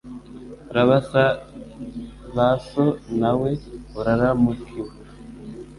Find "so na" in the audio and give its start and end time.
2.67-3.31